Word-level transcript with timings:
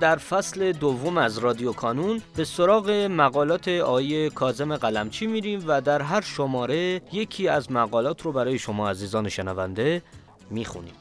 در 0.00 0.16
فصل 0.16 0.72
دوم 0.72 1.18
از 1.18 1.38
رادیو 1.38 1.72
کانون 1.72 2.22
به 2.36 2.44
سراغ 2.44 2.90
مقالات 2.90 3.68
آیه 3.68 4.30
کازم 4.30 4.76
قلمچی 4.76 5.26
میریم 5.26 5.64
و 5.66 5.80
در 5.80 6.02
هر 6.02 6.20
شماره 6.20 7.02
یکی 7.12 7.48
از 7.48 7.72
مقالات 7.72 8.22
رو 8.22 8.32
برای 8.32 8.58
شما 8.58 8.90
عزیزان 8.90 9.28
شنونده 9.28 10.02
می‌خونیم 10.50 10.94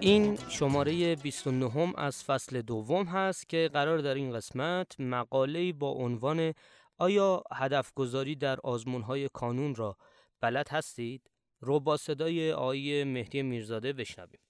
این 0.00 0.38
شماره 0.48 1.16
29 1.16 1.92
از 1.96 2.24
فصل 2.24 2.62
دوم 2.62 3.04
هست 3.04 3.48
که 3.48 3.70
قرار 3.72 3.98
در 3.98 4.14
این 4.14 4.32
قسمت 4.32 5.00
مقاله 5.00 5.72
با 5.72 5.90
عنوان 5.90 6.54
آیا 6.98 7.42
هدف 7.52 7.92
گذاری 7.94 8.36
در 8.36 8.58
آزمون 8.64 9.02
های 9.02 9.28
کانون 9.28 9.74
را 9.74 9.96
بلد 10.40 10.68
هستید؟ 10.68 11.30
رو 11.60 11.80
با 11.80 11.96
صدای 11.96 12.52
آقای 12.52 13.04
مهدی 13.04 13.42
میرزاده 13.42 13.92
بشنویم 13.92 14.40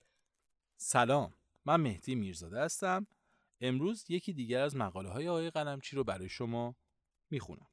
سلام 0.76 1.34
من 1.64 1.80
مهدی 1.80 2.14
میرزاده 2.14 2.60
هستم 2.60 3.06
امروز 3.60 4.04
یکی 4.08 4.32
دیگر 4.32 4.60
از 4.60 4.76
مقاله 4.76 5.08
های 5.08 5.28
آقای 5.28 5.50
قلمچی 5.50 5.96
رو 5.96 6.04
برای 6.04 6.28
شما 6.28 6.76
می‌خونم 7.30 7.68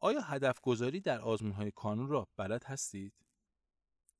آیا 0.00 0.20
هدف 0.20 0.60
گذاری 0.60 1.00
در 1.00 1.20
آزمون 1.20 1.52
های 1.52 1.70
کانون 1.70 2.08
را 2.08 2.28
بلد 2.36 2.64
هستید؟ 2.64 3.12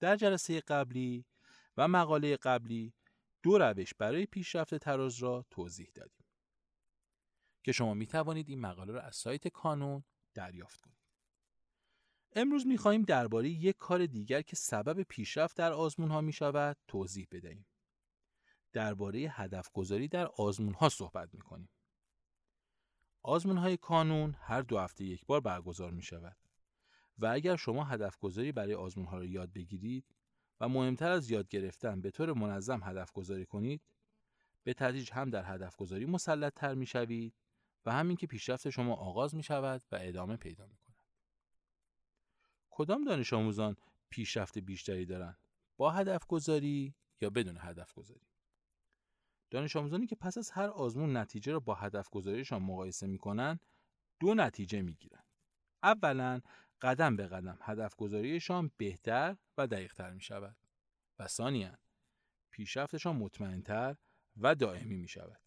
در 0.00 0.16
جلسه 0.16 0.60
قبلی 0.60 1.24
و 1.76 1.88
مقاله 1.88 2.36
قبلی 2.36 2.92
دو 3.42 3.58
روش 3.58 3.94
برای 3.94 4.26
پیشرفت 4.26 4.74
تراز 4.74 5.18
را 5.18 5.46
توضیح 5.50 5.90
دادیم 5.94 6.26
که 7.62 7.72
شما 7.72 7.94
می 7.94 8.06
توانید 8.06 8.48
این 8.48 8.60
مقاله 8.60 8.92
را 8.92 9.00
از 9.00 9.16
سایت 9.16 9.48
کانون 9.48 10.04
دریافت 10.34 10.80
کنید. 10.80 11.05
امروز 12.38 12.66
می‌خواهیم 12.66 13.02
درباره 13.02 13.48
یک 13.48 13.76
کار 13.76 14.06
دیگر 14.06 14.42
که 14.42 14.56
سبب 14.56 15.02
پیشرفت 15.02 15.56
در 15.56 15.72
آزمون 15.72 16.10
ها 16.10 16.20
می 16.20 16.32
شود 16.32 16.76
توضیح 16.88 17.26
بدهیم. 17.30 17.66
درباره 18.72 19.18
هدف 19.18 19.70
گذاری 19.72 20.08
در 20.08 20.26
آزمون 20.26 20.74
ها 20.74 20.88
صحبت 20.88 21.34
می 21.34 21.40
کنیم. 21.40 21.68
آزمون 23.22 23.56
های 23.56 23.76
کانون 23.76 24.36
هر 24.38 24.62
دو 24.62 24.78
هفته 24.78 25.04
یک 25.04 25.26
بار 25.26 25.40
برگزار 25.40 25.90
می 25.90 26.02
شود 26.02 26.36
و 27.18 27.26
اگر 27.26 27.56
شما 27.56 27.84
هدف 27.84 28.18
گذاری 28.18 28.52
برای 28.52 28.74
آزمون 28.74 29.06
ها 29.06 29.18
را 29.18 29.24
یاد 29.24 29.52
بگیرید 29.52 30.04
و 30.60 30.68
مهمتر 30.68 31.10
از 31.10 31.30
یاد 31.30 31.48
گرفتن 31.48 32.00
به 32.00 32.10
طور 32.10 32.32
منظم 32.32 32.80
هدف 32.82 33.12
گذاری 33.12 33.46
کنید 33.46 33.82
به 34.64 34.74
تدریج 34.74 35.12
هم 35.12 35.30
در 35.30 35.54
هدف 35.54 35.76
گذاری 35.76 36.06
مسلط 36.06 36.54
تر 36.54 36.74
می 36.74 36.86
شوید 36.86 37.34
و 37.86 37.92
همین 37.92 38.16
که 38.16 38.26
پیشرفت 38.26 38.70
شما 38.70 38.94
آغاز 38.94 39.34
می 39.34 39.42
شود 39.42 39.82
و 39.92 39.98
ادامه 40.00 40.36
پیدا 40.36 40.66
می 40.66 40.76
کدام 42.76 43.04
دانش 43.04 43.32
آموزان 43.32 43.76
پیشرفت 44.10 44.58
بیشتری 44.58 45.06
دارند 45.06 45.38
با 45.76 45.90
هدف 45.90 46.26
گذاری 46.26 46.94
یا 47.20 47.30
بدون 47.30 47.58
هدف 47.60 47.92
گذاری 47.92 48.26
دانش 49.50 49.76
آموزانی 49.76 50.06
که 50.06 50.16
پس 50.16 50.38
از 50.38 50.50
هر 50.50 50.68
آزمون 50.68 51.16
نتیجه 51.16 51.52
را 51.52 51.60
با 51.60 51.74
هدف 51.74 52.10
گذاریشان 52.10 52.62
مقایسه 52.62 53.06
می 53.06 53.18
کنند 53.18 53.66
دو 54.20 54.34
نتیجه 54.34 54.82
می 54.82 54.94
گیرند 54.94 55.24
اولا 55.82 56.40
قدم 56.80 57.16
به 57.16 57.26
قدم 57.26 57.58
هدف 57.62 57.94
گذاریشان 57.94 58.70
بهتر 58.76 59.36
و 59.58 59.66
دقیقتر 59.66 60.10
می 60.10 60.20
شود 60.20 60.56
و 61.18 61.26
ثانیا 61.26 61.78
پیشرفتشان 62.50 63.16
مطمئنتر 63.16 63.96
و 64.36 64.54
دائمی 64.54 64.96
می 64.96 65.08
شود 65.08 65.40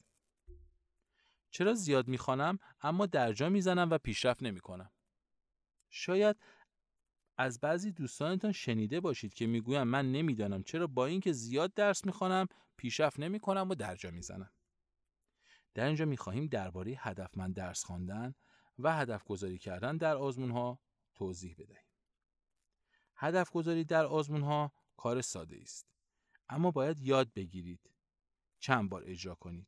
چرا 1.52 1.74
زیاد 1.74 2.08
می 2.08 2.18
خوانم 2.18 2.60
اما 2.82 3.06
درجا 3.06 3.50
می 3.50 3.62
زنم 3.62 3.90
و 3.90 3.98
پیشرفت 3.98 4.44
نمی 4.44 4.60
کنم 4.60 4.92
شاید 5.90 6.36
از 7.42 7.60
بعضی 7.60 7.92
دوستانتان 7.92 8.52
شنیده 8.52 9.00
باشید 9.00 9.34
که 9.34 9.48
می‌گویم 9.48 9.84
من 9.84 10.12
نمی‌دانم. 10.12 10.64
چرا 10.64 10.88
با 10.88 11.06
اینکه 11.06 11.32
زیاد 11.32 11.74
درس 11.74 12.06
می‌خوانم 12.06 12.48
پیشرفت 12.78 13.20
نمی‌کنم 13.20 13.70
و 13.70 13.76
درجا 13.76 14.12
می‌زنم. 14.12 14.52
در 15.74 15.86
اینجا 15.86 16.06
می‌خواهیم 16.06 16.48
درباره 16.48 16.96
هدفمند 16.98 17.56
درس 17.56 17.84
خواندن 17.84 18.36
و 18.80 18.96
هدف 18.96 19.24
گذاری 19.24 19.58
کردن 19.58 19.98
در 19.98 20.16
آزمون 20.16 20.52
ها 20.52 20.80
توضیح 21.16 21.56
بدهیم. 21.58 21.86
هدف 23.16 23.52
گذاری 23.52 23.84
در 23.84 24.06
آزمون 24.06 24.42
ها 24.42 24.72
کار 24.98 25.22
ساده 25.22 25.60
است 25.62 25.88
اما 26.50 26.72
باید 26.72 27.00
یاد 27.00 27.34
بگیرید 27.34 27.90
چند 28.60 28.90
بار 28.90 29.04
اجرا 29.06 29.36
کنید. 29.36 29.68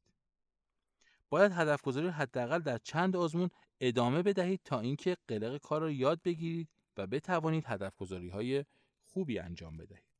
باید 1.30 1.52
هدف 1.52 1.82
گذاری 1.82 2.08
حداقل 2.08 2.60
در 2.60 2.78
چند 2.78 3.16
آزمون 3.16 3.50
ادامه 3.80 4.22
بدهید 4.22 4.62
تا 4.64 4.80
اینکه 4.80 5.18
قلق 5.28 5.58
کار 5.58 5.82
را 5.82 5.92
یاد 5.92 6.22
بگیرید 6.22 6.70
بتوانید 7.06 7.64
هدف 7.68 7.96
گذاری 7.96 8.30
های 8.30 8.66
خوبی 9.04 9.40
انجام 9.40 9.78
بدهید. 9.78 10.12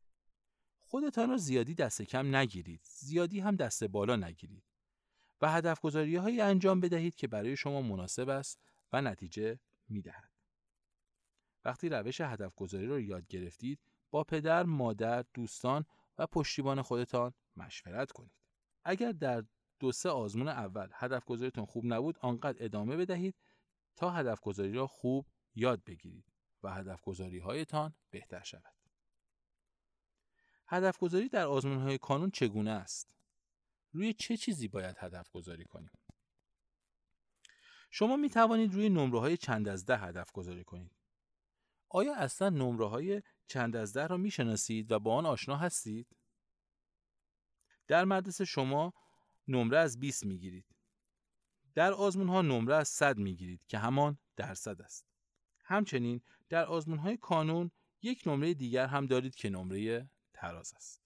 خودتان 0.80 1.30
را 1.30 1.38
زیادی 1.38 1.76
دست 1.76 2.02
کم 2.02 2.36
نگیرید، 2.36 2.82
زیادی 2.84 3.40
هم 3.40 3.56
دست 3.56 3.84
بالا 3.84 4.16
نگیرید 4.16 4.64
و 5.42 5.52
هدف 5.52 5.82
گذاری 5.82 6.16
های 6.16 6.42
انجام 6.42 6.80
بدهید 6.80 7.16
که 7.16 7.28
برای 7.28 7.58
شما 7.58 7.82
مناسب 7.82 8.30
است 8.30 8.60
و 8.94 9.02
نتیجه 9.02 9.60
می 9.90 10.02
دهد. 10.02 10.32
وقتی 11.66 11.90
روش 11.90 12.22
هدف 12.22 12.56
گذاری 12.56 12.88
را 12.88 13.00
یاد 13.00 13.28
گرفتید، 13.28 13.80
با 14.12 14.24
پدر، 14.24 14.64
مادر، 14.64 15.26
دوستان 15.34 15.86
و 16.18 16.28
پشتیبان 16.28 16.82
خودتان 16.82 17.34
مشورت 17.56 18.12
کنید. 18.12 18.32
اگر 18.84 19.12
در 19.12 19.44
دو 19.80 19.92
سه 19.92 20.10
آزمون 20.10 20.48
اول 20.48 20.88
هدف 20.94 21.26
گذاریتان 21.26 21.66
خوب 21.66 21.86
نبود، 21.86 22.18
آنقدر 22.22 22.66
ادامه 22.66 22.98
بدهید 22.98 23.36
تا 23.96 24.10
هدف 24.10 24.40
گذاری 24.40 24.74
را 24.74 24.88
خوب 24.88 25.28
یاد 25.56 25.84
بگیرید. 25.84 26.31
و 26.64 26.74
هدف 26.74 27.02
گذاری 27.02 27.40
هایتان 27.40 27.94
بهتر 28.10 28.44
شود. 28.44 28.76
هدف 30.68 30.98
گذاری 30.98 31.30
در 31.30 31.46
آزمون 31.46 31.78
های 31.78 31.98
کانون 31.98 32.32
چگونه 32.32 32.72
است؟ 32.72 33.16
روی 33.92 34.14
چه 34.14 34.38
چیزی 34.38 34.68
باید 34.68 34.96
هدف 35.00 35.30
گذاری 35.30 35.66
کنیم؟ 35.66 35.92
شما 37.92 38.16
می 38.16 38.30
توانید 38.30 38.74
روی 38.74 38.90
نمره 38.90 39.20
های 39.20 39.38
چند 39.38 39.68
از 39.68 39.86
ده 39.86 39.98
هدف 39.98 40.32
گذاری 40.32 40.64
کنید. 40.64 40.92
آیا 41.90 42.16
اصلا 42.16 42.50
نمره 42.50 42.88
های 42.90 43.22
چند 43.48 43.76
از 43.76 43.94
ده 43.94 44.08
را 44.08 44.18
می 44.18 44.32
شناسید 44.32 44.92
و 44.92 45.00
با 45.00 45.16
آن 45.16 45.26
آشنا 45.26 45.58
هستید؟ 45.58 46.08
در 47.88 48.06
مدرسه 48.06 48.46
شما 48.46 48.94
نمره 49.48 49.78
از 49.78 50.00
20 50.00 50.26
می 50.26 50.38
گیرید. 50.38 50.66
در 51.74 51.94
آزمون 51.94 52.28
ها 52.28 52.42
نمره 52.42 52.76
از 52.76 52.88
100 52.88 53.18
می 53.18 53.36
گیرید 53.36 53.66
که 53.68 53.78
همان 53.78 54.18
درصد 54.36 54.82
است. 54.82 55.11
همچنین 55.72 56.22
در 56.50 56.66
آزمون 56.66 56.98
های 56.98 57.18
کانون 57.18 57.72
یک 58.02 58.24
نمره 58.26 58.54
دیگر 58.54 58.88
هم 58.88 59.06
دارید 59.06 59.36
که 59.36 59.50
نمره 59.50 60.10
تراز 60.34 60.74
است. 60.76 61.02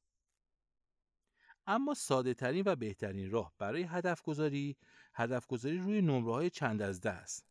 اما 1.68 1.94
ساده 1.94 2.34
ترین 2.34 2.64
و 2.66 2.76
بهترین 2.76 3.32
راه 3.32 3.54
برای 3.58 3.84
هدف 3.84 4.22
گذاری 4.22 4.78
هدف 5.14 5.48
گذاری 5.48 5.78
روی 5.78 6.02
نمره 6.02 6.34
های 6.34 6.50
چند 6.50 6.82
از 6.82 7.02
ده 7.02 7.12
است. 7.12 7.46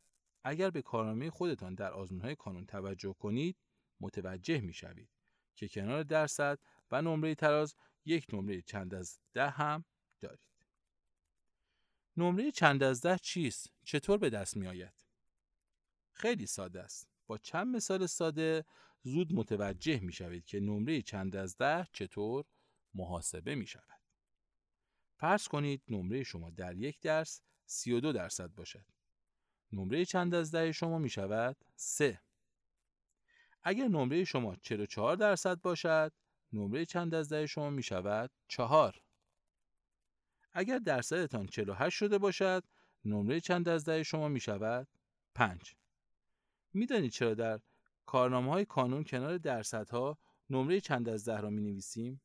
اگر 0.44 0.70
به 0.70 0.82
کارنامه 0.82 1.30
خودتان 1.30 1.74
در 1.74 1.92
آزمون 1.92 2.20
های 2.20 2.36
کانون 2.36 2.66
توجه 2.66 3.14
کنید 3.18 3.56
متوجه 4.00 4.60
می 4.60 4.72
شوید 4.72 5.08
که 5.56 5.68
کنار 5.68 6.02
درصد 6.02 6.58
و 6.90 7.02
نمره 7.02 7.34
تراز 7.34 7.74
یک 8.04 8.26
نمره 8.32 8.62
چند 8.62 8.94
از 8.94 9.18
ده 9.32 9.50
هم 9.50 9.84
دارید. 10.20 10.40
نمره 12.16 12.50
چند 12.50 12.82
از 12.82 13.00
ده 13.00 13.18
چیست؟ 13.18 13.72
چطور 13.84 14.18
به 14.18 14.30
دست 14.30 14.56
می 14.56 14.66
آید؟ 14.66 15.03
خیلی 16.24 16.46
ساده 16.46 16.82
است. 16.82 17.08
با 17.26 17.38
چند 17.38 17.76
مثال 17.76 18.06
ساده 18.06 18.64
زود 19.02 19.32
متوجه 19.32 20.00
می 20.00 20.12
شوید 20.12 20.44
که 20.44 20.60
نمره 20.60 21.02
چند 21.02 21.36
از 21.36 21.56
ده 21.56 21.88
چطور 21.92 22.44
محاسبه 22.94 23.54
می 23.54 23.66
شود. 23.66 24.00
فرض 25.16 25.48
کنید 25.48 25.82
نمره 25.88 26.22
شما 26.22 26.50
در 26.50 26.76
یک 26.76 27.00
درس 27.00 27.40
32 27.66 28.12
درصد 28.12 28.50
باشد. 28.54 28.84
نمره 29.72 30.04
چند 30.04 30.34
از 30.34 30.50
ده 30.50 30.72
شما 30.72 30.98
می 30.98 31.10
شود 31.10 31.56
3. 31.76 32.20
اگر 33.62 33.88
نمره 33.88 34.24
شما 34.24 34.56
44 34.56 35.16
درصد 35.16 35.60
باشد، 35.60 36.12
نمره 36.52 36.86
چند 36.86 37.14
از 37.14 37.28
ده 37.28 37.46
شما 37.46 37.70
می 37.70 37.82
شود 37.82 38.30
4. 38.48 39.00
اگر 40.52 40.78
درصدتان 40.78 41.46
48 41.46 41.96
شده 41.96 42.18
باشد، 42.18 42.64
نمره 43.04 43.40
چند 43.40 43.68
از 43.68 43.84
ده 43.84 44.02
شما 44.02 44.28
می 44.28 44.40
شود؟ 44.40 44.88
5 45.34 45.74
می‌دانید 46.74 47.10
چرا 47.10 47.34
در 47.34 47.60
کارنامه 48.06 48.52
های 48.52 48.64
کانون 48.64 49.04
کنار 49.04 49.38
درصدها 49.38 50.18
نمره 50.50 50.80
چند 50.80 51.08
از 51.08 51.24
ده 51.24 51.40
را 51.40 51.50
می 51.50 51.60
نویسیم؟ 51.60 52.20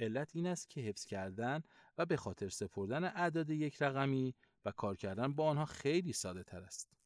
علت 0.00 0.30
این 0.36 0.46
است 0.46 0.70
که 0.70 0.80
حفظ 0.80 1.04
کردن 1.04 1.62
و 1.98 2.06
به 2.06 2.16
خاطر 2.16 2.48
سپردن 2.48 3.04
اعداد 3.04 3.50
یک 3.50 3.82
رقمی 3.82 4.34
و 4.64 4.70
کار 4.70 4.96
کردن 4.96 5.32
با 5.32 5.48
آنها 5.48 5.64
خیلی 5.64 6.12
ساده 6.12 6.42
تر 6.42 6.62
است. 6.62 6.96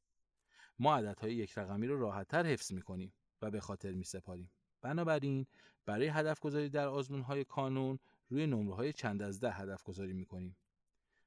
ما 0.78 0.96
عددهای 0.96 1.34
یک 1.34 1.58
رقمی 1.58 1.87
را 1.87 1.98
راحتتر 1.98 2.46
حفظ 2.46 2.72
می 2.72 2.82
کنیم 2.82 3.12
و 3.42 3.50
به 3.50 3.60
خاطر 3.60 3.92
می 3.92 4.04
سپاریم. 4.04 4.50
بنابراین 4.82 5.46
برای 5.87 6.08
هدف 6.08 6.40
گذاری 6.40 6.69
در 6.69 6.88
آزمون 6.88 7.20
های 7.20 7.44
کانون 7.44 7.98
روی 8.28 8.46
نمره 8.46 8.75
های 8.75 8.92
چند 8.92 9.22
از 9.22 9.40
ده 9.40 9.52
هدف 9.52 9.82
گذاری 9.82 10.12
می 10.12 10.26
کنیم. 10.26 10.56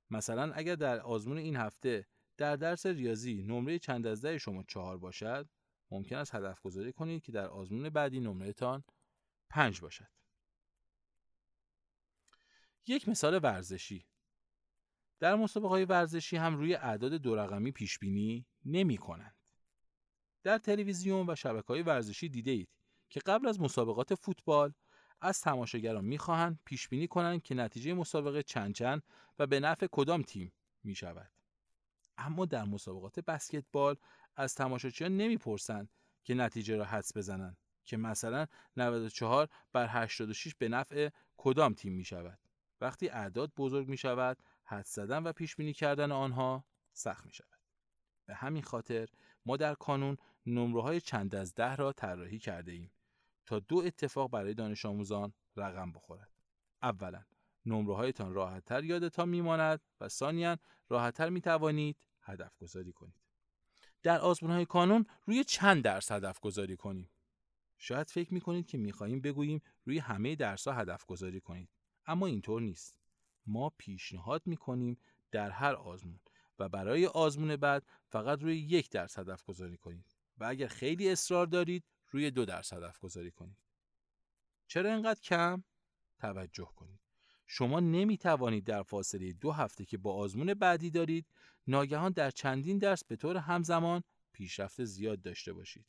مثلا 0.10 0.54
اگر 0.54 0.75
در 0.75 1.00
آزمون 1.00 1.38
این 1.38 1.56
هفته 1.56 2.07
در 2.38 2.56
درس 2.56 2.86
ریاضی 2.86 3.44
نمره 3.44 3.80
چند 3.80 4.08
از 4.08 4.22
ده 4.22 4.38
شما 4.38 4.64
چهار 4.64 4.98
باشد 4.98 5.50
ممکن 5.92 6.16
است 6.16 6.36
هدف 6.36 6.62
گذاری 6.62 6.94
کنید 6.94 7.24
که 7.24 7.32
در 7.32 7.48
آزمون 7.48 7.90
بعدی 7.90 8.20
نمره 8.20 8.54
تان 8.54 8.84
پنج 9.50 9.82
باشد. 9.82 10.10
یک 12.88 13.10
مثال 13.10 13.40
ورزشی 13.44 14.06
در 15.20 15.36
مسابقه 15.36 15.70
های 15.70 15.86
ورزشی 15.86 16.38
هم 16.38 16.56
روی 16.56 16.76
اعداد 16.76 17.14
دو 17.14 17.36
رقمی 17.36 17.72
پیش 17.72 18.00
بینی 18.00 18.46
نمی 18.66 18.98
کنند. 18.98 19.36
در 20.44 20.58
تلویزیون 20.58 21.30
و 21.30 21.36
شبکه 21.36 21.68
های 21.68 21.82
ورزشی 21.82 22.30
دیده 22.30 22.52
اید 22.52 22.70
که 23.10 23.20
قبل 23.20 23.48
از 23.48 23.62
مسابقات 23.62 24.16
فوتبال 24.16 24.74
از 25.22 25.42
تماشاگران 25.42 26.06
می‌خواهند 26.06 26.60
پیش 26.66 26.90
بینی 26.90 27.08
کنند 27.08 27.44
که 27.44 27.56
نتیجه 27.56 27.94
مسابقه 27.94 28.44
چند 28.44 28.76
چند 28.76 29.04
و 29.40 29.48
به 29.48 29.60
نفع 29.60 29.88
کدام 29.92 30.22
تیم 30.22 30.54
می 30.84 30.96
شود. 30.96 31.33
اما 32.18 32.45
در 32.45 32.63
مسابقات 32.63 33.19
بسکتبال 33.19 33.95
از 34.36 34.56
تماشاچیان 34.56 35.18
نمی‌پرسند 35.18 35.89
که 36.24 36.33
نتیجه 36.33 36.75
را 36.75 36.86
حدس 36.86 37.18
بزنند 37.18 37.57
که 37.86 37.98
مثلا 37.98 38.48
94 38.77 39.50
بر 39.74 39.88
86 39.89 40.56
به 40.56 40.69
نفع 40.69 41.10
کدام 41.38 41.74
تیم 41.74 41.94
می 41.94 42.06
شود. 42.06 42.39
وقتی 42.81 43.10
اعداد 43.10 43.51
بزرگ 43.57 43.88
می 43.88 43.98
شود 43.98 44.38
حدس 44.63 44.95
زدن 44.95 45.24
و 45.24 45.31
پیش 45.33 45.56
بینی 45.56 45.74
کردن 45.74 46.12
آنها 46.12 46.65
سخت 46.94 47.25
می 47.25 47.31
شود. 47.31 47.60
به 48.25 48.36
همین 48.36 48.63
خاطر 48.63 49.10
ما 49.45 49.57
در 49.57 49.74
کانون 49.74 50.18
نمره 50.45 50.81
های 50.81 51.01
چند 51.01 51.36
از 51.36 51.54
ده 51.54 51.75
را 51.75 51.94
طراحی 51.94 52.39
کرده 52.39 52.71
ایم 52.71 52.92
تا 53.45 53.60
دو 53.60 53.77
اتفاق 53.77 54.31
برای 54.31 54.54
دانش 54.54 54.86
آموزان 54.86 55.33
رقم 55.56 55.92
بخورد. 55.92 56.30
اولا 56.81 57.24
نمره 57.65 57.95
هایتان 57.95 58.33
راحتتر 58.33 58.83
یادتان 58.83 59.30
میماند 59.30 59.81
و 60.01 60.10
ثانیا 60.10 60.57
راحتتر 60.89 61.30
می 61.30 61.42
توانید 61.42 61.98
هدف 62.21 62.57
گذاری 62.57 62.94
کنید. 62.94 63.24
در 64.04 64.19
آزمون 64.19 64.51
های 64.51 64.65
کانون 64.65 65.06
روی 65.25 65.44
چند 65.44 65.83
درس 65.83 66.12
هدف 66.12 66.39
گذاری 66.39 66.77
کنیم؟ 66.77 67.10
شاید 67.77 68.10
فکر 68.10 68.33
می 68.33 68.42
کنید 68.42 68.68
که 68.68 68.77
می 68.77 68.92
خواهیم 68.92 69.21
بگوییم 69.21 69.62
روی 69.86 70.00
همه 70.00 70.36
درس 70.36 70.68
ها 70.68 70.74
هدف 70.74 71.06
گذاری 71.06 71.42
کنید. 71.42 71.69
اما 72.06 72.25
اینطور 72.25 72.62
نیست. 72.62 72.95
ما 73.45 73.69
پیشنهاد 73.77 74.42
می 74.45 74.57
کنیم 74.57 74.98
در 75.31 75.50
هر 75.50 75.75
آزمون 75.75 76.19
و 76.60 76.69
برای 76.69 77.07
آزمون 77.07 77.56
بعد 77.56 77.86
فقط 78.07 78.42
روی 78.42 78.57
یک 78.57 78.89
درس 78.89 79.19
هدف 79.19 79.44
گذاری 79.44 79.77
کنید 79.77 80.06
و 80.38 80.44
اگر 80.44 80.68
خیلی 80.68 81.10
اصرار 81.10 81.45
دارید 81.45 81.83
روی 82.12 82.31
دو 82.31 82.45
درس 82.45 82.74
هدف 82.74 83.00
گذاری 83.00 83.31
کنید. 83.31 83.57
چرا 84.68 84.94
اینقدر 84.94 85.19
کم؟ 85.19 85.63
توجه 86.18 86.69
کنید. 86.75 87.03
شما 87.56 87.80
نمی 87.80 88.18
توانید 88.18 88.64
در 88.64 88.84
فاصله 88.84 89.34
دو 89.34 89.52
هفته 89.52 89.86
که 89.86 89.98
با 89.98 90.14
آزمون 90.14 90.54
بعدی 90.54 90.90
دارید 90.90 91.28
ناگهان 91.68 92.12
در 92.12 92.32
چندین 92.32 92.78
درس 92.78 93.04
به 93.04 93.16
طور 93.16 93.38
همزمان 93.38 94.04
پیشرفت 94.32 94.84
زیاد 94.84 95.22
داشته 95.22 95.54
باشید. 95.54 95.86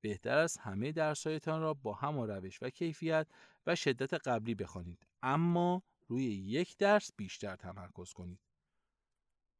بهتر 0.00 0.38
است 0.38 0.58
همه 0.60 0.92
درسهایتان 0.92 1.60
را 1.60 1.74
با 1.74 1.94
همان 1.94 2.28
روش 2.28 2.62
و 2.62 2.70
کیفیت 2.70 3.26
و 3.66 3.76
شدت 3.76 4.14
قبلی 4.14 4.54
بخوانید. 4.54 5.06
اما 5.22 5.82
روی 6.06 6.24
یک 6.24 6.76
درس 6.76 7.10
بیشتر 7.16 7.56
تمرکز 7.56 8.12
کنید. 8.12 8.40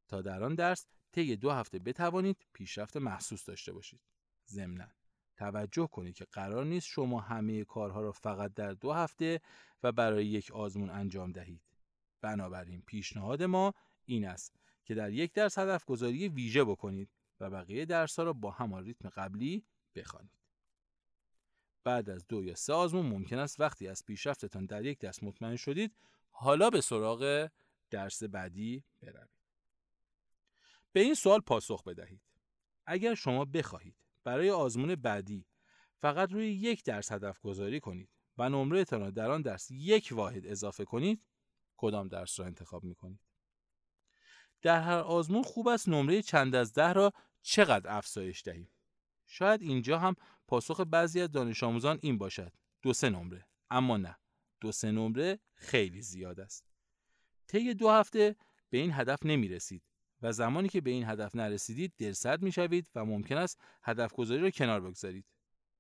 تا 0.09 0.23
در 0.23 0.43
آن 0.43 0.55
درس 0.55 0.87
طی 1.13 1.37
دو 1.37 1.51
هفته 1.51 1.79
بتوانید 1.79 2.47
پیشرفت 2.53 2.97
محسوس 2.97 3.45
داشته 3.45 3.73
باشید. 3.73 4.01
ضمنا 4.49 4.89
توجه 5.37 5.87
کنید 5.87 6.15
که 6.15 6.25
قرار 6.25 6.65
نیست 6.65 6.87
شما 6.87 7.21
همه 7.21 7.65
کارها 7.65 8.01
را 8.01 8.13
فقط 8.13 8.55
در 8.55 8.73
دو 8.73 8.93
هفته 8.93 9.41
و 9.83 9.93
برای 9.93 10.27
یک 10.27 10.51
آزمون 10.51 10.91
انجام 10.91 11.33
دهید 11.33 11.63
بنابراین 12.21 12.83
پیشنهاد 12.87 13.43
ما 13.43 13.75
این 14.05 14.29
است 14.29 14.57
که 14.85 14.95
در 14.95 15.13
یک 15.13 15.33
درس 15.33 15.59
هدف 15.59 15.85
گذاری 15.85 16.29
ویژه 16.29 16.65
بکنید 16.65 17.11
و 17.41 17.51
بقیه 17.51 17.85
درس 17.85 18.19
ها 18.19 18.25
را 18.25 18.33
با 18.33 18.51
همان 18.51 18.85
ریتم 18.85 19.09
قبلی 19.09 19.65
بخوانید. 19.95 20.39
بعد 21.85 22.11
از 22.11 22.27
دو 22.27 22.45
یا 22.45 22.55
سه 22.55 22.73
آزمون 22.73 23.07
ممکن 23.07 23.39
است 23.39 23.61
وقتی 23.61 23.89
از 23.89 24.05
پیشرفتتان 24.05 24.67
در 24.67 24.85
یک 24.85 24.99
درس 24.99 25.23
مطمئن 25.23 25.57
شدید 25.57 25.97
حالا 26.31 26.71
به 26.71 26.81
سراغ 26.81 27.51
درس 27.91 28.23
بعدی 28.23 28.85
بروید. 29.03 29.31
به 30.93 31.01
این 31.01 31.15
سوال 31.15 31.41
پاسخ 31.41 31.85
بدهید. 31.85 32.21
اگر 32.87 33.15
شما 33.15 33.45
بخواهید 33.45 33.97
برای 34.27 34.51
آزمون 34.51 34.95
بعدی. 34.95 35.47
فقط 35.99 36.33
روی 36.33 36.53
یک 36.53 36.85
درس 36.85 37.13
هدف 37.13 37.41
گذاری 37.41 37.81
کنید 37.81 38.09
و 38.39 38.49
نمرهتان 38.49 39.01
را 39.01 39.11
در 39.11 39.31
آن 39.31 39.43
درس 39.43 39.71
یک 39.71 40.09
واحد 40.13 40.47
اضافه 40.47 40.85
کنید 40.85 41.27
کدام 41.77 42.09
درس 42.09 42.41
را 42.41 42.47
انتخاب 42.47 42.85
می 42.85 42.95
کنید؟ 42.95 43.21
در 44.63 44.81
هر 44.81 44.99
آزمون 44.99 45.43
خوب 45.43 45.69
است 45.69 45.89
نمره 45.89 46.23
چند 46.23 46.55
از 46.55 46.73
ده 46.73 46.93
را 46.93 47.13
چقدر 47.43 47.97
افزایش 47.97 48.43
دهیم. 48.43 48.71
شاید 49.27 49.63
اینجا 49.63 49.99
هم 49.99 50.15
پاسخ 50.47 50.81
بعضی 50.81 51.21
از 51.21 51.31
دانش 51.33 51.63
آموزان 51.63 51.99
این 52.03 52.19
باشد. 52.19 52.53
دو 52.83 52.93
سه 52.93 53.11
نمره. 53.11 53.47
اما 53.71 53.97
نه. 53.97 54.17
دو 54.61 54.73
سه 54.73 54.91
نمره 54.91 55.39
خیلی 55.55 56.03
زیاد 56.03 56.41
است. 56.41 56.65
طی 57.47 57.75
دو 57.75 57.91
هفته 57.91 58.37
به 58.71 58.79
این 58.79 58.93
هدف 58.93 59.19
نمی 59.27 59.49
رسید 59.49 59.83
و 60.23 60.33
زمانی 60.33 60.69
که 60.69 60.81
به 60.81 60.91
این 60.91 61.09
هدف 61.09 61.37
نرسیدید 61.37 61.93
دلسرد 61.99 62.43
می 62.43 62.53
شوید 62.53 62.91
و 62.95 63.05
ممکن 63.05 63.37
است 63.37 63.61
هدف 63.83 64.13
گذاری 64.13 64.41
را 64.41 64.51
کنار 64.51 64.81
بگذارید 64.81 65.25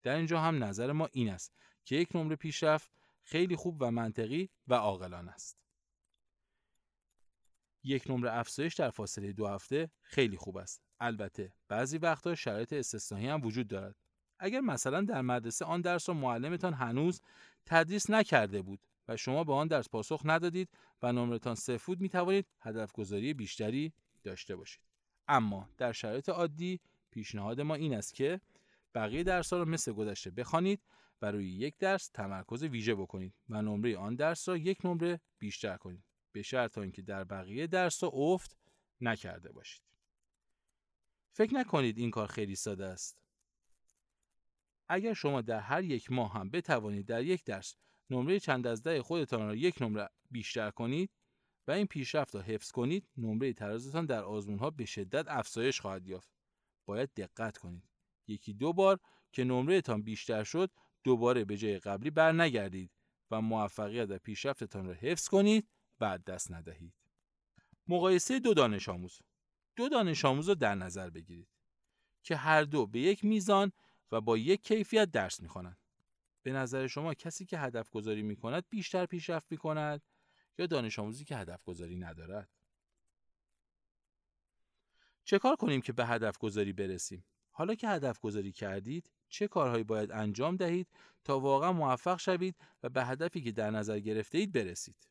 در 0.02 0.16
اینجا 0.16 0.40
هم 0.40 0.64
نظر 0.64 0.92
ما 0.92 1.08
این 1.12 1.28
است 1.30 1.52
که 1.84 1.96
یک 1.96 2.16
نمره 2.16 2.36
پیشرفت 2.36 2.90
خیلی 3.22 3.56
خوب 3.56 3.76
و 3.80 3.90
منطقی 3.90 4.50
و 4.68 4.74
عاقلانه 4.74 5.30
است 5.30 5.66
یک 7.86 8.10
نمره 8.10 8.32
افزایش 8.32 8.74
در 8.74 8.90
فاصله 8.90 9.32
دو 9.32 9.46
هفته 9.46 9.90
خیلی 10.02 10.36
خوب 10.36 10.56
است. 10.56 10.82
البته 11.00 11.52
بعضی 11.68 11.98
وقتها 11.98 12.34
شرایط 12.34 12.72
استثنایی 12.72 13.26
هم 13.26 13.44
وجود 13.44 13.68
دارد. 13.68 13.96
اگر 14.38 14.60
مثلا 14.60 15.00
در 15.00 15.22
مدرسه 15.22 15.64
آن 15.64 15.80
درس 15.80 16.08
را 16.08 16.14
معلمتان 16.14 16.74
هنوز 16.74 17.20
تدریس 17.66 18.10
نکرده 18.10 18.62
بود 18.62 18.80
و 19.08 19.16
شما 19.16 19.44
به 19.44 19.52
آن 19.52 19.66
درس 19.66 19.88
پاسخ 19.88 20.22
ندادید 20.24 20.68
و 21.02 21.12
نمرتان 21.12 21.54
صفر 21.54 21.86
بود 21.86 22.00
می 22.00 22.08
توانید 22.08 22.46
هدف 22.60 22.92
گذاری 22.92 23.34
بیشتری 23.34 23.92
داشته 24.26 24.56
باشید. 24.56 24.80
اما 25.28 25.68
در 25.76 25.92
شرایط 25.92 26.28
عادی 26.28 26.80
پیشنهاد 27.10 27.60
ما 27.60 27.74
این 27.74 27.94
است 27.94 28.14
که 28.14 28.40
بقیه 28.94 29.22
درس 29.22 29.52
ها 29.52 29.58
را 29.58 29.64
مثل 29.64 29.92
گذشته 29.92 30.30
بخوانید 30.30 30.82
و 31.22 31.30
روی 31.30 31.48
یک 31.48 31.78
درس 31.78 32.08
تمرکز 32.08 32.62
ویژه 32.62 32.94
بکنید 32.94 33.34
و 33.48 33.62
نمره 33.62 33.96
آن 33.96 34.14
درس 34.14 34.48
را 34.48 34.56
یک 34.56 34.78
نمره 34.84 35.20
بیشتر 35.38 35.76
کنید. 35.76 36.04
به 36.32 36.42
شرط 36.42 36.78
اینکه 36.78 37.02
در 37.02 37.24
بقیه 37.24 37.66
درس 37.66 38.02
و 38.02 38.06
افت 38.14 38.56
نکرده 39.00 39.52
باشید. 39.52 39.82
فکر 41.32 41.54
نکنید 41.54 41.98
این 41.98 42.10
کار 42.10 42.26
خیلی 42.26 42.56
ساده 42.56 42.86
است. 42.86 43.18
اگر 44.88 45.14
شما 45.14 45.40
در 45.40 45.60
هر 45.60 45.84
یک 45.84 46.12
ماه 46.12 46.32
هم 46.32 46.50
بتوانید 46.50 47.06
در 47.06 47.22
یک 47.22 47.44
درس 47.44 47.76
نمره 48.10 48.40
چند 48.40 48.66
از 48.66 48.82
ده 48.82 49.02
خودتان 49.02 49.46
را 49.46 49.56
یک 49.56 49.82
نمره 49.82 50.08
بیشتر 50.30 50.70
کنید 50.70 51.10
و 51.66 51.70
این 51.70 51.86
پیشرفت 51.86 52.34
را 52.34 52.40
حفظ 52.40 52.70
کنید 52.70 53.08
نمره 53.16 53.52
ترازتان 53.52 54.06
در 54.06 54.24
آزمون 54.24 54.58
ها 54.58 54.70
به 54.70 54.84
شدت 54.84 55.24
افزایش 55.28 55.80
خواهد 55.80 56.06
یافت 56.06 56.30
باید 56.84 57.14
دقت 57.14 57.58
کنید 57.58 57.88
یکی 58.26 58.54
دو 58.54 58.72
بار 58.72 59.00
که 59.32 59.44
نمرهتان 59.44 60.02
بیشتر 60.02 60.44
شد 60.44 60.70
دوباره 61.04 61.44
به 61.44 61.56
جای 61.56 61.78
قبلی 61.78 62.10
بر 62.10 62.32
نگردید 62.32 62.90
و 63.30 63.40
موفقیت 63.40 64.10
و 64.10 64.18
پیشرفتتان 64.18 64.86
را 64.86 64.92
حفظ 64.92 65.28
کنید 65.28 65.68
بعد 65.98 66.24
دست 66.24 66.52
ندهید. 66.52 66.94
مقایسه 67.88 68.38
دو 68.38 68.54
دانش 68.54 68.88
آموز 68.88 69.18
دو 69.76 69.88
دانش 69.88 70.24
آموز 70.24 70.48
رو 70.48 70.54
در 70.54 70.74
نظر 70.74 71.10
بگیرید 71.10 71.48
که 72.22 72.36
هر 72.36 72.62
دو 72.62 72.86
به 72.86 73.00
یک 73.00 73.24
میزان 73.24 73.72
و 74.12 74.20
با 74.20 74.38
یک 74.38 74.62
کیفیت 74.62 75.10
درس 75.10 75.40
می‌خوانند. 75.40 75.78
به 76.42 76.52
نظر 76.52 76.86
شما 76.86 77.14
کسی 77.14 77.46
که 77.46 77.58
هدف 77.58 77.90
گذاری 77.90 78.22
می 78.22 78.36
کند 78.36 78.64
بیشتر 78.68 79.06
پیشرفت 79.06 79.46
می 79.50 79.56
کند 79.56 80.02
یا 80.58 80.66
دانش 80.66 80.98
آموزی 80.98 81.24
که 81.24 81.36
هدف 81.36 81.64
گذاری 81.64 81.96
ندارد؟ 81.96 82.48
چه 85.24 85.38
کار 85.38 85.56
کنیم 85.56 85.80
که 85.80 85.92
به 85.92 86.06
هدف 86.06 86.38
گذاری 86.38 86.72
برسیم؟ 86.72 87.24
حالا 87.50 87.74
که 87.74 87.88
هدف 87.88 88.20
گذاری 88.20 88.52
کردید 88.52 89.10
چه 89.28 89.48
کارهایی 89.48 89.84
باید 89.84 90.12
انجام 90.12 90.56
دهید 90.56 90.88
تا 91.24 91.40
واقعا 91.40 91.72
موفق 91.72 92.18
شوید 92.18 92.56
و 92.82 92.88
به 92.88 93.04
هدفی 93.04 93.42
که 93.42 93.52
در 93.52 93.70
نظر 93.70 93.98
گرفته 93.98 94.38
اید 94.38 94.52
برسید؟ 94.52 95.08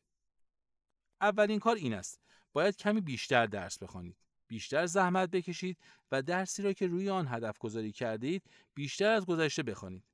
اولین 1.20 1.58
کار 1.58 1.76
این 1.76 1.94
است 1.94 2.20
باید 2.52 2.76
کمی 2.76 3.00
بیشتر 3.00 3.46
درس 3.46 3.78
بخوانید 3.78 4.16
بیشتر 4.48 4.86
زحمت 4.86 5.30
بکشید 5.30 5.78
و 6.12 6.22
درسی 6.22 6.62
را 6.62 6.72
که 6.72 6.86
روی 6.86 7.10
آن 7.10 7.26
هدف 7.28 7.58
گذاری 7.58 7.92
کردید 7.92 8.42
بیشتر 8.74 9.10
از 9.10 9.26
گذشته 9.26 9.62
بخوانید. 9.62 10.04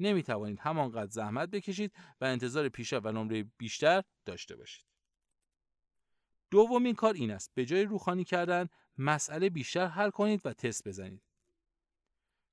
نمی 0.00 0.22
توانید 0.22 0.60
همانقدر 0.60 1.10
زحمت 1.10 1.48
بکشید 1.48 1.92
و 2.20 2.24
انتظار 2.24 2.68
پیشرفت 2.68 3.06
و 3.06 3.12
نمره 3.12 3.42
بیشتر 3.42 4.02
داشته 4.24 4.56
باشید. 4.56 4.86
دومین 6.50 6.94
کار 6.94 7.14
این 7.14 7.30
است 7.30 7.54
به 7.54 7.64
جای 7.64 7.84
روخانی 7.84 8.24
کردن 8.24 8.68
مسئله 8.98 9.50
بیشتر 9.50 9.86
حل 9.86 10.10
کنید 10.10 10.46
و 10.46 10.52
تست 10.52 10.88
بزنید. 10.88 11.22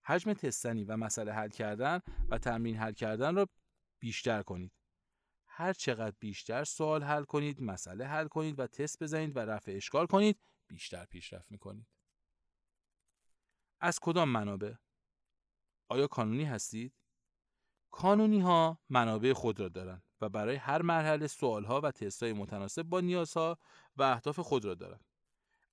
حجم 0.06 0.34
تستنی 0.34 0.84
و 0.84 0.98
مسئله 0.98 1.34
حل 1.34 1.50
کردن 1.50 2.02
و 2.30 2.38
تمرین 2.38 2.78
حل 2.78 2.94
کردن 2.94 3.36
را 3.36 3.50
بیشتر 4.00 4.44
کنید. 4.44 4.72
هر 5.48 5.74
چقدر 5.74 6.16
بیشتر 6.20 6.64
سوال 6.64 7.04
حل 7.04 7.24
کنید، 7.24 7.62
مسئله 7.62 8.08
حل 8.08 8.28
کنید 8.28 8.60
و 8.60 8.68
تست 8.68 9.04
بزنید 9.04 9.36
و 9.36 9.40
رفع 9.40 9.72
اشکال 9.76 10.06
کنید، 10.06 10.40
بیشتر 10.68 11.06
پیشرفت 11.06 11.52
می‌کنید. 11.52 11.88
از 13.80 14.00
کدام 14.02 14.30
منابع؟ 14.30 14.74
آیا 15.88 16.08
کانونی 16.08 16.44
هستید؟ 16.44 16.94
کانونی 17.94 18.40
ها 18.40 18.80
منابع 18.90 19.34
خود 19.34 19.60
را 19.60 19.70
دارند 19.70 20.04
و 20.22 20.30
برای 20.30 20.56
هر 20.56 20.82
مرحله 20.82 21.28
سوال 21.28 21.64
ها 21.64 21.82
و 21.82 21.92
تست 21.92 22.24
های 22.24 22.34
متناسب 22.34 22.84
با 22.84 23.02
نیازها 23.02 23.58
و 23.98 24.04
اهداف 24.04 24.40
خود 24.40 24.66
را 24.66 24.74
دارند. 24.74 25.06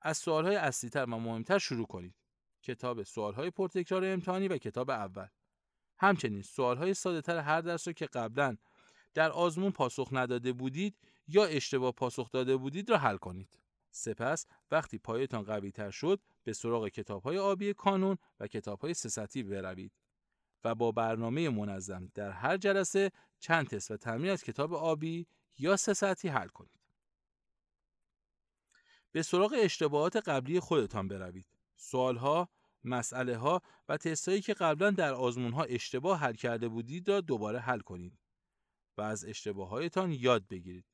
از 0.02 0.18
سوال 0.18 0.46
های 0.46 0.56
اصلی 0.56 0.90
تر 0.90 1.04
و 1.04 1.18
مهمتر 1.18 1.58
شروع 1.58 1.86
کنید. 1.86 2.14
کتاب 2.62 3.02
سوال 3.02 3.34
های 3.34 3.50
پرتکرار 3.50 4.04
امتحانی 4.04 4.48
و 4.48 4.58
کتاب 4.58 4.90
اول. 4.90 5.26
همچنین 5.98 6.42
سوال 6.42 6.76
های 6.76 6.94
ساده 6.94 7.20
تر 7.20 7.38
هر 7.38 7.60
درس 7.60 7.86
را 7.86 7.92
که 7.92 8.06
قبلا 8.06 8.56
در 9.14 9.30
آزمون 9.30 9.70
پاسخ 9.70 10.08
نداده 10.12 10.52
بودید 10.52 10.96
یا 11.28 11.44
اشتباه 11.44 11.92
پاسخ 11.92 12.30
داده 12.30 12.56
بودید 12.56 12.90
را 12.90 12.98
حل 12.98 13.16
کنید. 13.16 13.58
سپس 13.90 14.46
وقتی 14.70 14.98
پایتان 14.98 15.42
قوی 15.42 15.70
تر 15.70 15.90
شد 15.90 16.20
به 16.44 16.52
سراغ 16.52 16.88
کتاب 16.88 17.22
های 17.22 17.38
آبی 17.38 17.74
کانون 17.74 18.16
و 18.40 18.46
کتاب 18.46 18.80
های 18.80 18.94
سستی 18.94 19.42
بروید 19.42 19.92
و 20.64 20.74
با 20.74 20.92
برنامه 20.92 21.48
منظم 21.48 22.10
در 22.14 22.30
هر 22.30 22.56
جلسه 22.56 23.12
چند 23.38 23.66
تست 23.66 23.90
و 23.90 23.96
تمرین 23.96 24.30
از 24.30 24.44
کتاب 24.44 24.74
آبی 24.74 25.26
یا 25.58 25.76
سستی 25.76 26.28
حل 26.28 26.48
کنید. 26.48 26.80
به 29.12 29.22
سراغ 29.22 29.54
اشتباهات 29.58 30.16
قبلی 30.16 30.60
خودتان 30.60 31.08
بروید. 31.08 31.46
سوالها، 31.76 32.48
مسئله 32.84 33.36
ها 33.36 33.62
و 33.88 33.96
تستایی 33.96 34.40
که 34.40 34.54
قبلا 34.54 34.90
در 34.90 35.14
آزمون 35.14 35.52
ها 35.52 35.62
اشتباه 35.64 36.18
حل 36.18 36.34
کرده 36.34 36.68
بودید 36.68 37.08
را 37.08 37.20
دوباره 37.20 37.58
حل 37.58 37.80
کنید 37.80 38.18
و 38.96 39.02
از 39.02 39.24
اشتباهاتتان 39.24 40.12
یاد 40.12 40.48
بگیرید. 40.48 40.84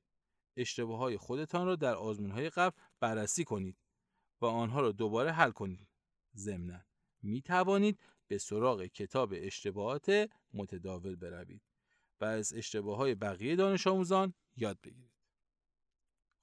اشتباه 0.57 0.99
های 0.99 1.17
خودتان 1.17 1.67
را 1.67 1.77
در 1.77 1.95
آزمون 1.95 2.31
های 2.31 2.51
قبل 2.51 2.77
بررسی 3.01 3.45
کنید 3.45 3.77
و 4.41 4.47
آنها 4.47 4.81
را 4.81 4.93
دوباره 4.93 5.33
حل 5.33 5.51
کنید. 5.51 5.89
ضمنا 6.37 6.81
می 7.23 7.43
توانید 7.43 8.01
به 8.29 8.39
سراغ 8.39 8.85
کتاب 8.85 9.33
اشتباهات 9.37 10.31
متداول 10.53 11.17
بروید 11.17 11.63
و 12.21 12.25
از 12.25 12.53
اشتباه 12.53 12.97
های 12.97 13.15
بقیه 13.15 13.57
دانش 13.57 13.87
آموزان 13.87 14.35
یاد 14.57 14.79
بگیرید. 14.81 15.13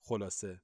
خلاصه 0.02 0.62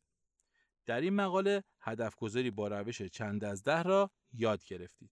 در 0.86 1.02
این 1.02 1.14
مقاله 1.14 1.64
هدف 1.82 2.16
گذاری 2.16 2.52
با 2.52 2.68
روش 2.68 3.02
چند 3.02 3.44
از 3.44 3.64
ده 3.64 3.84
را 3.84 4.12
یاد 4.34 4.64
گرفتید. 4.66 5.12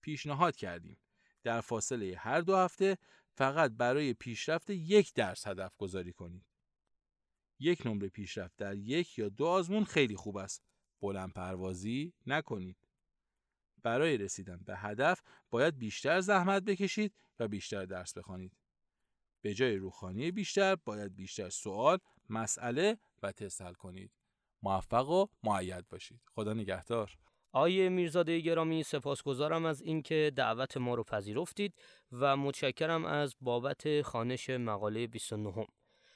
پیشنهاد 0.00 0.56
کردیم 0.56 0.98
در 1.42 1.60
فاصله 1.60 2.16
هر 2.16 2.40
دو 2.40 2.56
هفته 2.56 2.98
فقط 3.32 3.70
برای 3.70 4.14
پیشرفت 4.14 4.70
یک 4.70 5.12
درس 5.14 5.46
هدف 5.46 5.76
گذاری 5.76 6.12
کنید. 6.12 6.46
یک 7.58 7.86
نمره 7.86 8.08
پیشرفت 8.08 8.56
در 8.56 8.76
یک 8.76 9.18
یا 9.18 9.28
دو 9.28 9.46
آزمون 9.46 9.84
خیلی 9.84 10.16
خوب 10.16 10.36
است. 10.36 10.64
بلند 11.00 11.32
پروازی 11.32 12.12
نکنید. 12.26 12.83
برای 13.84 14.18
رسیدن 14.18 14.60
به 14.66 14.76
هدف 14.76 15.22
باید 15.50 15.78
بیشتر 15.78 16.20
زحمت 16.20 16.62
بکشید 16.62 17.14
و 17.38 17.48
بیشتر 17.48 17.84
درس 17.84 18.18
بخوانید. 18.18 18.52
به 19.42 19.54
جای 19.54 19.76
روخانی 19.76 20.30
بیشتر 20.30 20.76
باید 20.76 21.16
بیشتر 21.16 21.48
سوال، 21.48 21.98
مسئله 22.30 22.98
و 23.22 23.32
تست 23.32 23.62
حل 23.62 23.72
کنید. 23.72 24.10
موفق 24.62 25.08
و 25.08 25.26
معید 25.42 25.88
باشید. 25.88 26.20
خدا 26.34 26.54
نگهدار. 26.54 27.10
آیه 27.52 27.88
میرزاده 27.88 28.40
گرامی 28.40 28.82
سپاسگزارم 28.82 29.64
از 29.64 29.82
اینکه 29.82 30.32
دعوت 30.36 30.76
ما 30.76 30.94
رو 30.94 31.04
پذیرفتید 31.04 31.74
و 32.12 32.36
متشکرم 32.36 33.04
از 33.04 33.34
بابت 33.40 34.02
خانش 34.02 34.50
مقاله 34.50 35.06
29 35.06 35.66